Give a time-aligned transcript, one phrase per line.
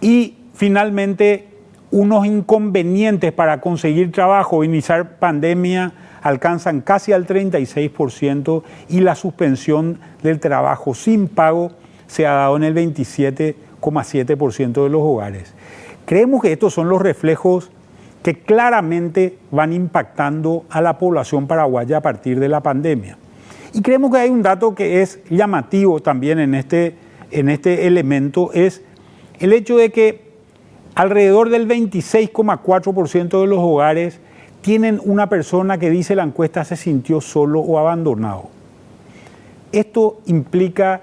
[0.00, 1.48] y finalmente
[1.90, 10.40] unos inconvenientes para conseguir trabajo, iniciar pandemia, alcanzan casi al 36% y la suspensión del
[10.40, 11.72] trabajo sin pago
[12.06, 15.54] se ha dado en el 27,7% de los hogares.
[16.06, 17.70] Creemos que estos son los reflejos
[18.22, 23.18] que claramente van impactando a la población paraguaya a partir de la pandemia.
[23.72, 26.96] Y creemos que hay un dato que es llamativo también en este,
[27.30, 28.82] en este elemento, es
[29.38, 30.28] el hecho de que
[30.94, 34.20] alrededor del 26,4% de los hogares
[34.60, 38.48] tienen una persona que dice la encuesta se sintió solo o abandonado.
[39.72, 41.02] Esto implica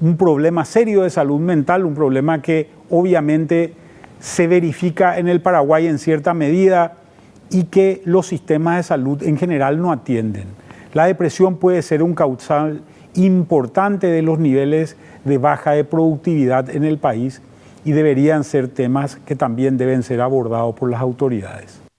[0.00, 3.74] un problema serio de salud mental, un problema que obviamente
[4.18, 6.96] se verifica en el Paraguay en cierta medida
[7.50, 10.44] y que los sistemas de salud en general no atienden.
[10.92, 12.82] La depresión puede ser un causal
[13.14, 17.42] importante de los niveles de baja de productividad en el país
[17.84, 21.89] y deberían ser temas que también deben ser abordados por las autoridades.